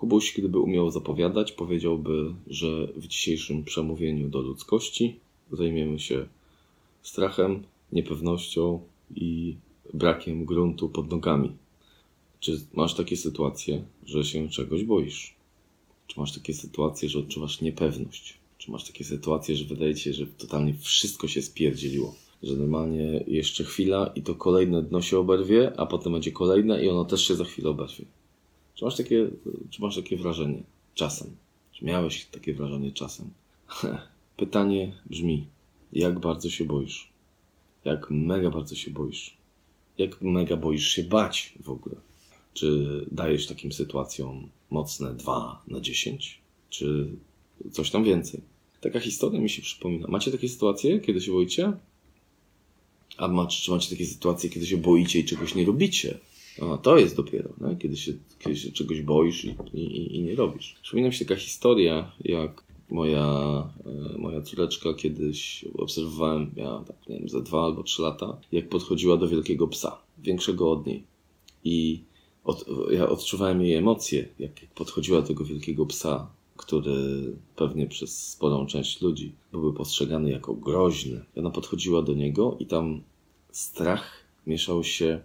Kubuś, 0.00 0.34
gdyby 0.38 0.58
umiał 0.58 0.90
zapowiadać, 0.90 1.52
powiedziałby, 1.52 2.34
że 2.46 2.86
w 2.96 3.06
dzisiejszym 3.06 3.64
przemówieniu 3.64 4.28
do 4.28 4.40
ludzkości 4.40 5.16
zajmiemy 5.52 5.98
się 5.98 6.26
strachem, 7.02 7.62
niepewnością 7.92 8.80
i 9.14 9.56
brakiem 9.94 10.44
gruntu 10.44 10.88
pod 10.88 11.10
nogami. 11.10 11.52
Czy 12.40 12.60
masz 12.74 12.94
takie 12.94 13.16
sytuacje, 13.16 13.84
że 14.06 14.24
się 14.24 14.48
czegoś 14.48 14.84
boisz? 14.84 15.34
Czy 16.06 16.20
masz 16.20 16.32
takie 16.32 16.54
sytuacje, 16.54 17.08
że 17.08 17.18
odczuwasz 17.18 17.60
niepewność? 17.60 18.38
Czy 18.58 18.70
masz 18.70 18.84
takie 18.84 19.04
sytuacje, 19.04 19.56
że 19.56 19.64
wydaje 19.64 19.94
ci 19.94 20.02
się, 20.02 20.12
że 20.12 20.26
totalnie 20.26 20.74
wszystko 20.74 21.28
się 21.28 21.42
spierdzieliło? 21.42 22.14
Że 22.42 22.56
normalnie 22.56 23.24
jeszcze 23.26 23.64
chwila 23.64 24.12
i 24.14 24.22
to 24.22 24.34
kolejne 24.34 24.82
dno 24.82 25.02
się 25.02 25.18
oberwie, 25.18 25.72
a 25.76 25.86
potem 25.86 26.12
będzie 26.12 26.32
kolejne 26.32 26.84
i 26.84 26.88
ono 26.88 27.04
też 27.04 27.28
się 27.28 27.34
za 27.34 27.44
chwilę 27.44 27.70
oberwie. 27.70 28.04
Czy 28.80 28.84
masz 28.84 28.96
takie, 28.96 29.30
czy 29.70 29.82
masz 29.82 29.96
takie 29.96 30.16
wrażenie? 30.16 30.62
Czasem. 30.94 31.36
Czy 31.72 31.84
miałeś 31.84 32.24
takie 32.24 32.54
wrażenie 32.54 32.92
czasem? 32.92 33.30
Pytanie 34.36 34.92
brzmi, 35.06 35.46
jak 35.92 36.18
bardzo 36.18 36.50
się 36.50 36.64
boisz? 36.64 37.08
Jak 37.84 38.10
mega 38.10 38.50
bardzo 38.50 38.74
się 38.74 38.90
boisz? 38.90 39.36
Jak 39.98 40.22
mega 40.22 40.56
boisz 40.56 40.88
się 40.88 41.02
bać 41.04 41.54
w 41.62 41.70
ogóle? 41.70 41.96
Czy 42.54 42.86
dajesz 43.12 43.46
takim 43.46 43.72
sytuacjom 43.72 44.48
mocne 44.70 45.14
2 45.14 45.62
na 45.68 45.80
10? 45.80 46.40
Czy 46.70 47.08
coś 47.72 47.90
tam 47.90 48.04
więcej? 48.04 48.40
Taka 48.80 49.00
historia 49.00 49.40
mi 49.40 49.50
się 49.50 49.62
przypomina. 49.62 50.08
Macie 50.08 50.30
takie 50.32 50.48
sytuacje, 50.48 51.00
kiedy 51.00 51.20
się 51.20 51.32
boicie? 51.32 51.72
A 53.16 53.28
macie, 53.28 53.62
czy 53.62 53.70
macie 53.70 53.90
takie 53.90 54.06
sytuacje, 54.06 54.50
kiedy 54.50 54.66
się 54.66 54.76
boicie 54.76 55.18
i 55.18 55.24
czegoś 55.24 55.54
nie 55.54 55.64
robicie? 55.64 56.18
A, 56.60 56.78
to 56.78 56.98
jest 56.98 57.16
dopiero, 57.16 57.50
nie? 57.60 57.76
Kiedy, 57.76 57.96
się, 57.96 58.12
kiedy 58.38 58.56
się 58.56 58.72
czegoś 58.72 59.02
boisz 59.02 59.44
i, 59.44 59.56
i, 59.72 60.16
i 60.16 60.22
nie 60.22 60.34
robisz. 60.34 60.76
Przypomina 60.82 61.08
mi 61.08 61.14
się 61.14 61.24
taka 61.24 61.40
historia, 61.40 62.12
jak 62.24 62.64
moja, 62.90 63.24
e, 64.14 64.18
moja 64.18 64.42
córeczka 64.42 64.94
kiedyś 64.94 65.64
obserwowałem, 65.78 66.50
miała 66.56 66.84
tak, 66.84 67.08
nie 67.08 67.18
wiem, 67.18 67.28
ze 67.28 67.42
dwa 67.42 67.64
albo 67.64 67.82
trzy 67.82 68.02
lata, 68.02 68.36
jak 68.52 68.68
podchodziła 68.68 69.16
do 69.16 69.28
wielkiego 69.28 69.68
psa, 69.68 69.98
większego 70.18 70.70
od 70.70 70.86
niej. 70.86 71.02
I 71.64 72.00
od, 72.44 72.64
ja 72.90 73.08
odczuwałem 73.08 73.62
jej 73.62 73.74
emocje, 73.74 74.28
jak, 74.38 74.62
jak 74.62 74.70
podchodziła 74.70 75.20
do 75.20 75.26
tego 75.26 75.44
wielkiego 75.44 75.86
psa, 75.86 76.30
który 76.56 76.92
pewnie 77.56 77.86
przez 77.86 78.28
sporą 78.28 78.66
część 78.66 79.00
ludzi 79.00 79.32
byłby 79.52 79.72
postrzegany 79.76 80.30
jako 80.30 80.54
groźny. 80.54 81.24
I 81.36 81.40
ona 81.40 81.50
podchodziła 81.50 82.02
do 82.02 82.14
niego 82.14 82.56
i 82.58 82.66
tam 82.66 83.02
strach 83.50 84.24
mieszał 84.46 84.84
się 84.84 85.20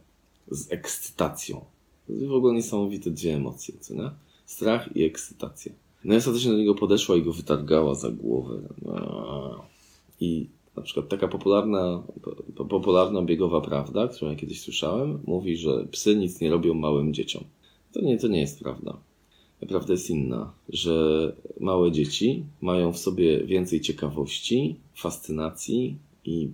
z 0.51 0.71
ekscytacją. 0.71 1.65
To 2.07 2.13
jest 2.13 2.25
w 2.25 2.33
ogóle 2.33 2.53
niesamowite 2.53 3.11
dwie 3.11 3.35
emocje, 3.35 3.73
co 3.79 3.93
nie? 3.93 4.09
Strach 4.45 4.95
i 4.95 5.03
ekscytacja. 5.03 5.71
No 6.03 6.13
i 6.13 6.17
ostatecznie 6.17 6.51
do 6.51 6.57
niego 6.57 6.75
podeszła 6.75 7.15
i 7.15 7.23
go 7.23 7.33
wytargała 7.33 7.95
za 7.95 8.11
głowę. 8.11 8.59
I 10.19 10.47
na 10.75 10.83
przykład 10.83 11.09
taka 11.09 11.27
popularna, 11.27 12.03
po- 12.55 12.65
popularna 12.65 13.21
biegowa 13.21 13.61
prawda, 13.61 14.07
którą 14.07 14.31
ja 14.31 14.37
kiedyś 14.37 14.61
słyszałem, 14.61 15.19
mówi, 15.27 15.57
że 15.57 15.85
psy 15.91 16.15
nic 16.15 16.41
nie 16.41 16.49
robią 16.49 16.73
małym 16.73 17.13
dzieciom. 17.13 17.43
To 17.93 18.01
nie, 18.01 18.17
to 18.17 18.27
nie 18.27 18.39
jest 18.39 18.59
prawda. 18.59 18.97
Prawda 19.67 19.93
jest 19.93 20.09
inna, 20.09 20.51
że 20.69 21.33
małe 21.59 21.91
dzieci 21.91 22.43
mają 22.61 22.93
w 22.93 22.97
sobie 22.97 23.43
więcej 23.43 23.81
ciekawości, 23.81 24.75
fascynacji 24.95 25.97
i 26.25 26.49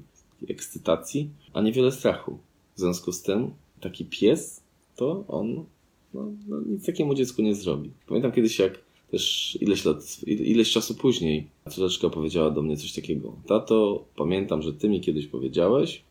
ekscytacji, 0.49 1.29
a 1.53 1.61
niewiele 1.61 1.91
strachu. 1.91 2.37
W 2.75 2.79
związku 2.79 3.11
z 3.11 3.21
tym 3.21 3.51
taki 3.81 4.05
pies, 4.05 4.63
to 4.95 5.25
on 5.27 5.65
no, 6.13 6.31
no, 6.47 6.61
nic 6.61 6.85
takiemu 6.85 7.13
dziecku 7.13 7.41
nie 7.41 7.55
zrobi. 7.55 7.91
Pamiętam 8.07 8.31
kiedyś, 8.31 8.59
jak 8.59 8.79
też 9.11 9.57
ileś 9.61 9.85
lat, 9.85 10.23
ileś 10.27 10.71
czasu 10.71 10.95
później 10.95 11.47
córeczka 11.69 12.09
powiedziała 12.09 12.51
do 12.51 12.61
mnie 12.61 12.77
coś 12.77 12.93
takiego. 12.93 13.35
Tato, 13.47 14.05
pamiętam, 14.15 14.61
że 14.61 14.73
ty 14.73 14.89
mi 14.89 15.01
kiedyś 15.01 15.27
powiedziałeś, 15.27 16.01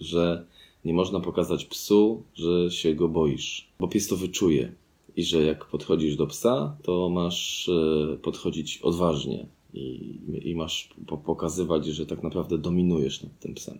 że 0.00 0.46
nie 0.84 0.94
można 0.94 1.20
pokazać 1.20 1.64
psu, 1.64 2.22
że 2.34 2.70
się 2.70 2.94
go 2.94 3.08
boisz, 3.08 3.68
bo 3.80 3.88
pies 3.88 4.08
to 4.08 4.16
wyczuje. 4.16 4.72
I 5.16 5.24
że 5.24 5.42
jak 5.42 5.64
podchodzisz 5.64 6.16
do 6.16 6.26
psa, 6.26 6.76
to 6.82 7.08
masz 7.08 7.68
e, 7.68 8.16
podchodzić 8.16 8.78
odważnie 8.82 9.46
i, 9.74 10.14
i 10.44 10.54
masz 10.54 10.88
po- 11.06 11.18
pokazywać, 11.18 11.86
że 11.86 12.06
tak 12.06 12.22
naprawdę 12.22 12.58
dominujesz 12.58 13.22
nad 13.22 13.38
tym 13.38 13.54
psem. 13.54 13.78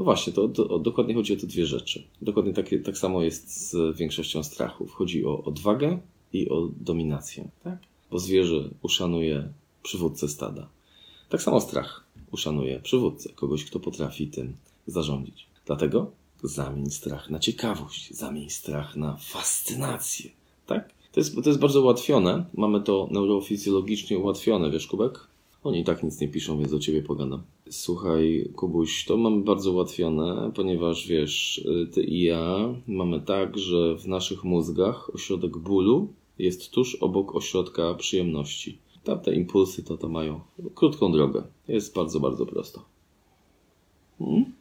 No 0.00 0.04
właśnie, 0.04 0.32
to, 0.32 0.48
to 0.48 0.78
dokładnie 0.78 1.14
chodzi 1.14 1.32
o 1.32 1.36
te 1.36 1.46
dwie 1.46 1.66
rzeczy. 1.66 2.04
Dokładnie 2.22 2.52
tak 2.84 2.98
samo 2.98 3.22
jest 3.22 3.70
z 3.70 3.96
większością 3.96 4.42
strachów. 4.42 4.92
Chodzi 4.92 5.24
o 5.24 5.44
odwagę 5.44 5.98
i 6.32 6.48
o 6.48 6.68
dominację, 6.80 7.48
tak? 7.64 7.78
Bo 8.10 8.18
zwierzę 8.18 8.70
uszanuje 8.82 9.52
przywódcę 9.82 10.28
stada. 10.28 10.68
Tak 11.28 11.42
samo 11.42 11.60
strach 11.60 12.04
uszanuje 12.32 12.80
przywódcę, 12.80 13.32
kogoś, 13.32 13.64
kto 13.64 13.80
potrafi 13.80 14.26
tym 14.28 14.56
zarządzić. 14.86 15.46
Dlatego 15.66 16.10
zamień 16.42 16.90
strach 16.90 17.30
na 17.30 17.38
ciekawość, 17.38 18.14
zamień 18.14 18.50
strach 18.50 18.96
na 18.96 19.16
fascynację, 19.16 20.30
tak? 20.66 20.94
To 21.12 21.20
jest, 21.20 21.34
to 21.34 21.50
jest 21.50 21.60
bardzo 21.60 21.82
ułatwione. 21.82 22.44
Mamy 22.54 22.80
to 22.80 23.08
neurofizjologicznie 23.10 24.18
ułatwione, 24.18 24.70
wiesz, 24.70 24.86
Kubek? 24.86 25.26
Oni 25.64 25.80
i 25.80 25.84
tak 25.84 26.02
nic 26.02 26.20
nie 26.20 26.28
piszą, 26.28 26.58
więc 26.58 26.70
do 26.70 26.78
ciebie 26.78 27.02
pogadam. 27.02 27.42
Słuchaj, 27.70 28.50
Kubuś, 28.56 29.04
to 29.04 29.16
mamy 29.16 29.42
bardzo 29.42 29.72
ułatwione, 29.72 30.52
ponieważ 30.54 31.06
wiesz, 31.06 31.68
ty 31.92 32.04
i 32.04 32.22
ja 32.22 32.74
mamy 32.86 33.20
tak, 33.20 33.58
że 33.58 33.96
w 33.96 34.06
naszych 34.06 34.44
mózgach 34.44 35.14
ośrodek 35.14 35.58
bólu 35.58 36.12
jest 36.38 36.70
tuż 36.70 36.94
obok 36.94 37.34
ośrodka 37.34 37.94
przyjemności. 37.94 38.78
Tamte 39.04 39.34
impulsy 39.34 39.82
to, 39.82 39.96
to 39.96 40.08
mają 40.08 40.40
krótką 40.74 41.12
drogę. 41.12 41.42
Jest 41.68 41.94
bardzo, 41.94 42.20
bardzo 42.20 42.46
prosto. 42.46 42.84
Hmm? 44.18 44.52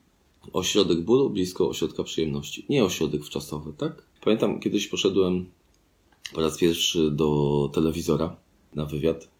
Ośrodek 0.53 1.02
bólu 1.02 1.30
blisko 1.30 1.70
ośrodka 1.70 2.03
przyjemności. 2.03 2.66
Nie 2.70 2.86
ośrodek 2.86 3.24
wczasowy, 3.24 3.74
tak? 3.78 4.06
Pamiętam, 4.24 4.59
kiedyś 4.59 4.88
poszedłem 4.88 5.46
po 6.34 6.41
raz 6.41 6.58
pierwszy 6.58 7.12
do 7.12 7.70
telewizora 7.74 8.36
na 8.76 8.86
wywiad. 8.86 9.38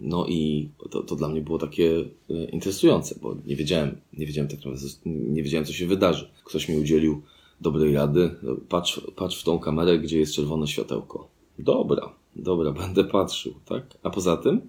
No 0.00 0.26
i 0.26 0.68
to, 0.90 1.02
to 1.02 1.16
dla 1.16 1.28
mnie 1.28 1.40
było 1.40 1.58
takie 1.58 2.04
e, 2.30 2.44
interesujące, 2.44 3.18
bo 3.22 3.36
nie 3.46 3.56
wiedziałem, 3.56 4.00
nie 4.12 4.26
wiedziałem 4.26 4.48
tak 4.48 4.58
naprawdę, 4.58 4.86
nie 5.04 5.42
wiedziałem 5.42 5.64
co 5.64 5.72
się 5.72 5.86
wydarzy. 5.86 6.30
Ktoś 6.44 6.68
mi 6.68 6.78
udzielił 6.78 7.22
dobrej 7.60 7.94
rady. 7.94 8.30
Patrz, 8.68 9.00
patrz 9.16 9.40
w 9.40 9.44
tą 9.44 9.58
kamerę, 9.58 9.98
gdzie 9.98 10.18
jest 10.18 10.34
czerwone 10.34 10.66
światełko. 10.66 11.28
Dobra, 11.58 12.14
dobra, 12.36 12.72
będę 12.82 13.04
patrzył, 13.04 13.54
tak? 13.64 13.98
A 14.02 14.10
poza 14.10 14.36
tym? 14.36 14.60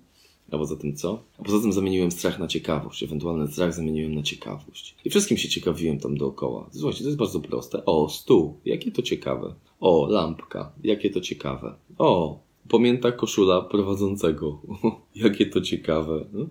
A 0.52 0.58
poza 0.58 0.76
tym 0.76 0.96
co? 0.96 1.24
A 1.40 1.44
poza 1.44 1.60
tym 1.60 1.74
zamieniłem 1.74 2.12
strach 2.12 2.40
na 2.40 2.48
ciekawość. 2.48 3.04
Ewentualny 3.04 3.48
strach 3.48 3.74
zamieniłem 3.74 4.16
na 4.16 4.24
ciekawość. 4.24 4.96
I 5.06 5.10
wszystkim 5.10 5.38
się 5.38 5.50
ciekawiłem 5.50 6.00
tam 6.00 6.18
dookoła. 6.18 6.70
Słuchajcie, 6.72 7.00
to 7.00 7.06
jest 7.06 7.18
bardzo 7.18 7.40
proste. 7.40 7.86
O, 7.86 8.10
stół. 8.10 8.58
Jakie 8.66 8.92
to 8.92 9.02
ciekawe. 9.02 9.54
O, 9.80 10.08
lampka. 10.10 10.72
Jakie 10.84 11.10
to 11.10 11.22
ciekawe. 11.22 11.76
O, 11.98 12.40
pamięta 12.70 13.12
koszula 13.12 13.62
prowadzącego. 13.62 14.62
Jakie 15.16 15.46
to 15.46 15.62
ciekawe. 15.62 16.26
No? 16.34 16.48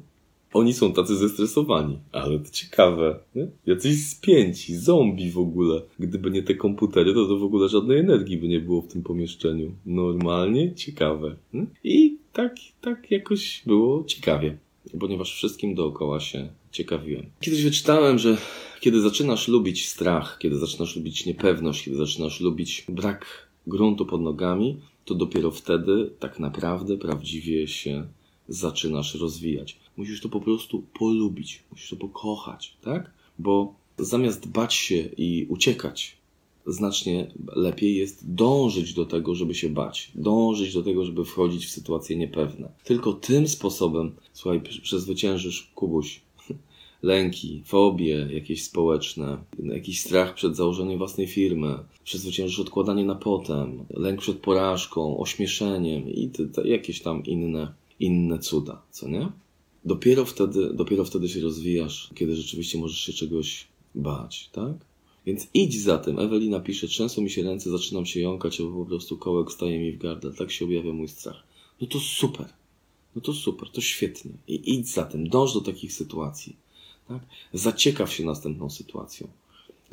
Oni 0.52 0.72
są 0.72 0.92
tacy 0.92 1.16
zestresowani, 1.16 1.98
ale 2.12 2.38
to 2.38 2.50
ciekawe. 2.50 3.18
Nie? 3.34 3.48
Jacyś 3.66 4.06
spięci, 4.06 4.76
zombie 4.76 5.30
w 5.30 5.38
ogóle. 5.38 5.82
Gdyby 5.98 6.30
nie 6.30 6.42
te 6.42 6.54
komputery, 6.54 7.14
to, 7.14 7.26
to 7.26 7.38
w 7.38 7.42
ogóle 7.42 7.68
żadnej 7.68 7.98
energii 7.98 8.36
by 8.36 8.48
nie 8.48 8.60
było 8.60 8.82
w 8.82 8.88
tym 8.88 9.02
pomieszczeniu. 9.02 9.72
Normalnie 9.86 10.74
ciekawe. 10.74 11.36
Nie? 11.52 11.66
I 11.84 12.16
tak, 12.32 12.54
tak 12.80 13.10
jakoś 13.10 13.62
było 13.66 14.04
ciekawie, 14.04 14.56
ponieważ 15.00 15.34
wszystkim 15.34 15.74
dookoła 15.74 16.20
się 16.20 16.48
ciekawiłem. 16.72 17.26
Kiedyś 17.40 17.64
wyczytałem, 17.64 18.18
że 18.18 18.36
kiedy 18.80 19.00
zaczynasz 19.00 19.48
lubić 19.48 19.88
strach, 19.88 20.38
kiedy 20.38 20.58
zaczynasz 20.58 20.96
lubić 20.96 21.26
niepewność, 21.26 21.84
kiedy 21.84 21.96
zaczynasz 21.96 22.40
lubić 22.40 22.84
brak 22.88 23.48
gruntu 23.66 24.06
pod 24.06 24.20
nogami, 24.20 24.76
to 25.06 25.14
dopiero 25.14 25.50
wtedy 25.50 26.10
tak 26.18 26.38
naprawdę 26.38 26.96
prawdziwie 26.96 27.68
się 27.68 28.06
zaczynasz 28.48 29.14
rozwijać. 29.14 29.76
Musisz 29.96 30.20
to 30.20 30.28
po 30.28 30.40
prostu 30.40 30.82
polubić, 30.98 31.62
musisz 31.70 31.90
to 31.90 31.96
pokochać, 31.96 32.76
tak? 32.82 33.10
Bo 33.38 33.74
zamiast 33.98 34.48
bać 34.48 34.74
się 34.74 34.96
i 35.16 35.46
uciekać, 35.48 36.16
znacznie 36.66 37.32
lepiej 37.56 37.96
jest 37.96 38.34
dążyć 38.34 38.94
do 38.94 39.04
tego, 39.04 39.34
żeby 39.34 39.54
się 39.54 39.68
bać, 39.68 40.10
dążyć 40.14 40.74
do 40.74 40.82
tego, 40.82 41.04
żeby 41.04 41.24
wchodzić 41.24 41.66
w 41.66 41.70
sytuacje 41.70 42.16
niepewne. 42.16 42.68
Tylko 42.84 43.12
tym 43.12 43.48
sposobem, 43.48 44.12
słuchaj, 44.32 44.60
pr- 44.60 44.80
przezwyciężysz 44.82 45.70
Kubuś 45.74 46.20
lęki, 47.02 47.62
fobie 47.64 48.28
jakieś 48.32 48.64
społeczne, 48.64 49.38
jakiś 49.58 50.00
strach 50.00 50.34
przed 50.34 50.56
założeniem 50.56 50.98
własnej 50.98 51.26
firmy, 51.26 51.78
przezwyciężysz 52.04 52.60
odkładanie 52.60 53.04
na 53.04 53.14
potem, 53.14 53.84
lęk 53.90 54.20
przed 54.20 54.38
porażką, 54.38 55.18
ośmieszeniem 55.18 56.10
i 56.10 56.28
te, 56.28 56.46
te 56.46 56.68
jakieś 56.68 57.02
tam 57.02 57.24
inne, 57.24 57.72
inne 58.00 58.38
cuda, 58.38 58.82
co 58.90 59.08
nie? 59.08 59.28
Dopiero 59.84 60.24
wtedy, 60.24 60.74
dopiero 60.74 61.04
wtedy 61.04 61.28
się 61.28 61.40
rozwijasz, 61.40 62.10
kiedy 62.14 62.36
rzeczywiście 62.36 62.78
możesz 62.78 62.98
się 62.98 63.12
czegoś 63.12 63.66
bać, 63.94 64.50
tak? 64.52 64.74
Więc 65.26 65.46
idź 65.54 65.82
za 65.82 65.98
tym. 65.98 66.18
Ewelina 66.18 66.60
pisze, 66.60 66.88
trzęsą 66.88 67.22
mi 67.22 67.30
się 67.30 67.42
ręce, 67.42 67.70
zaczynam 67.70 68.06
się 68.06 68.20
jąkać, 68.20 68.60
albo 68.60 68.84
po 68.84 68.86
prostu 68.86 69.18
kołek 69.18 69.52
staje 69.52 69.78
mi 69.78 69.92
w 69.92 69.98
gardle. 69.98 70.32
Tak 70.32 70.50
się 70.50 70.64
objawia 70.64 70.92
mój 70.92 71.08
strach. 71.08 71.42
No 71.80 71.86
to 71.86 72.00
super. 72.00 72.46
No 73.16 73.22
to 73.22 73.32
super, 73.32 73.70
to 73.70 73.80
świetnie. 73.80 74.32
I 74.48 74.74
idź 74.74 74.88
za 74.88 75.04
tym, 75.04 75.28
dąż 75.28 75.54
do 75.54 75.60
takich 75.60 75.92
sytuacji. 75.92 76.56
Tak? 77.08 77.20
Zaciekaw 77.52 78.12
się 78.12 78.24
następną 78.24 78.70
sytuacją. 78.70 79.28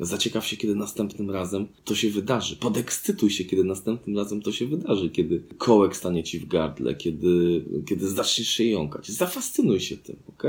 Zaciekaw 0.00 0.46
się, 0.46 0.56
kiedy 0.56 0.74
następnym 0.74 1.30
razem 1.30 1.66
to 1.84 1.94
się 1.94 2.10
wydarzy. 2.10 2.56
Podekscytuj 2.56 3.30
się, 3.30 3.44
kiedy 3.44 3.64
następnym 3.64 4.16
razem 4.16 4.42
to 4.42 4.52
się 4.52 4.66
wydarzy. 4.66 5.10
Kiedy 5.10 5.42
kołek 5.58 5.96
stanie 5.96 6.22
ci 6.24 6.38
w 6.38 6.48
gardle, 6.48 6.94
kiedy, 6.94 7.64
kiedy 7.88 8.08
zaczniesz 8.08 8.48
się 8.48 8.64
jąkać. 8.64 9.08
Zafascynuj 9.10 9.80
się 9.80 9.96
tym, 9.96 10.16
ok? 10.28 10.42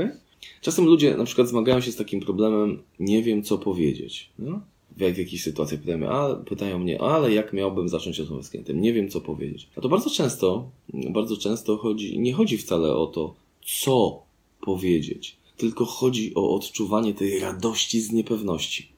Czasem 0.60 0.84
ludzie 0.84 1.16
na 1.16 1.24
przykład 1.24 1.48
zmagają 1.48 1.80
się 1.80 1.92
z 1.92 1.96
takim 1.96 2.20
problemem, 2.20 2.82
nie 3.00 3.22
wiem 3.22 3.42
co 3.42 3.58
powiedzieć. 3.58 4.30
No? 4.38 4.60
W 4.96 5.00
jak- 5.00 5.14
w 5.14 5.18
jakichś 5.18 5.42
sytuacjach 5.42 5.80
pytają 5.80 5.98
mnie, 5.98 6.08
a, 6.10 6.34
pytają 6.36 6.78
mnie, 6.78 7.00
ale 7.02 7.32
jak 7.32 7.52
miałbym 7.52 7.88
zacząć 7.88 8.18
rozmowę 8.18 8.42
z 8.42 8.50
klientem? 8.50 8.80
Nie 8.80 8.92
wiem 8.92 9.08
co 9.08 9.20
powiedzieć. 9.20 9.68
A 9.76 9.80
to 9.80 9.88
bardzo 9.88 10.10
często, 10.10 10.70
bardzo 11.10 11.36
często 11.36 11.76
chodzi, 11.76 12.18
nie 12.18 12.32
chodzi 12.32 12.58
wcale 12.58 12.94
o 12.96 13.06
to, 13.06 13.34
co 13.82 14.22
powiedzieć, 14.60 15.36
tylko 15.56 15.84
chodzi 15.84 16.34
o 16.34 16.54
odczuwanie 16.54 17.14
tej 17.14 17.38
radości 17.38 18.00
z 18.00 18.12
niepewności. 18.12 18.88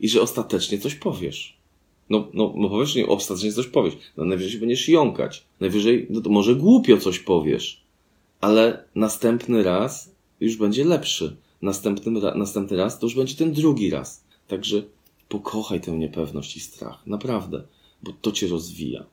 I 0.00 0.08
że 0.08 0.22
ostatecznie 0.22 0.78
coś 0.78 0.94
powiesz. 0.94 1.58
No, 2.10 2.28
no, 2.34 2.52
no 2.56 2.68
powiesz, 2.68 2.94
nie, 2.94 3.06
ostatecznie 3.06 3.52
coś 3.52 3.66
powiesz. 3.66 3.94
No, 4.16 4.24
najwyżej 4.24 4.60
będziesz 4.60 4.88
jąkać. 4.88 5.44
Najwyżej, 5.60 6.06
no 6.10 6.20
to 6.20 6.30
może 6.30 6.56
głupio 6.56 6.98
coś 6.98 7.18
powiesz. 7.18 7.80
Ale 8.40 8.84
następny 8.94 9.62
raz 9.62 10.10
już 10.40 10.56
będzie 10.56 10.84
lepszy. 10.84 11.36
Następny, 11.62 12.20
ra- 12.20 12.34
następny 12.34 12.76
raz 12.76 12.98
to 12.98 13.06
już 13.06 13.14
będzie 13.14 13.34
ten 13.34 13.52
drugi 13.52 13.90
raz. 13.90 14.24
Także 14.48 14.82
pokochaj 15.28 15.80
tę 15.80 15.92
niepewność 15.98 16.56
i 16.56 16.60
strach. 16.60 17.06
Naprawdę. 17.06 17.62
Bo 18.02 18.12
to 18.22 18.32
cię 18.32 18.46
rozwija. 18.46 19.04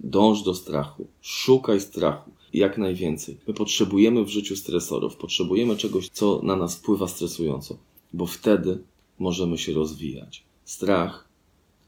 Dąż 0.00 0.42
do 0.42 0.54
strachu. 0.54 1.06
Szukaj 1.20 1.80
strachu. 1.80 2.30
Jak 2.54 2.78
najwięcej. 2.78 3.36
My 3.48 3.54
potrzebujemy 3.54 4.24
w 4.24 4.28
życiu 4.28 4.56
stresorów. 4.56 5.16
Potrzebujemy 5.16 5.76
czegoś, 5.76 6.08
co 6.08 6.40
na 6.42 6.56
nas 6.56 6.76
wpływa 6.76 7.08
stresująco. 7.08 7.78
Bo 8.12 8.26
wtedy 8.26 8.78
możemy 9.18 9.58
się 9.58 9.72
rozwijać. 9.72 10.44
Strach 10.64 11.28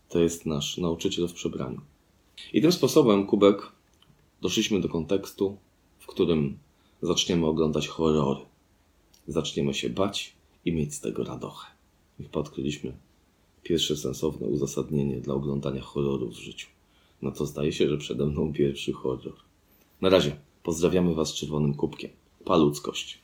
to 0.08 0.18
jest 0.18 0.46
nasz 0.46 0.78
nauczyciel 0.78 1.28
w 1.28 1.32
przebraniu. 1.32 1.80
I 2.52 2.62
tym 2.62 2.72
sposobem, 2.72 3.26
Kubek, 3.26 3.72
doszliśmy 4.42 4.80
do 4.80 4.88
kontekstu, 4.88 5.56
w 5.98 6.06
którym 6.06 6.58
zaczniemy 7.02 7.46
oglądać 7.46 7.88
horrory. 7.88 8.40
Zaczniemy 9.28 9.74
się 9.74 9.90
bać 9.90 10.32
i 10.64 10.72
mieć 10.72 10.94
z 10.94 11.00
tego 11.00 11.24
radochę. 11.24 11.66
I 12.18 12.24
chyba 12.24 12.94
pierwsze 13.62 13.96
sensowne 13.96 14.46
uzasadnienie 14.46 15.20
dla 15.20 15.34
oglądania 15.34 15.80
horrorów 15.80 16.34
w 16.34 16.38
życiu. 16.38 16.68
No 17.22 17.30
to 17.32 17.46
zdaje 17.46 17.72
się, 17.72 17.88
że 17.88 17.98
przede 17.98 18.26
mną 18.26 18.52
pierwszy 18.52 18.92
horror. 18.92 19.34
Na 20.00 20.08
razie. 20.08 20.36
Pozdrawiamy 20.62 21.14
Was 21.14 21.34
czerwonym 21.34 21.74
kubkiem. 21.74 22.10
Pa 22.44 22.56
ludzkość. 22.56 23.22